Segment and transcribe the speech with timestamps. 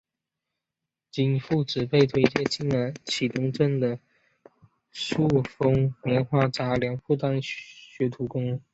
[1.11, 3.99] 经父执辈推介进了启东镇的
[4.93, 8.59] 裕丰棉花杂粮铺当学徒工。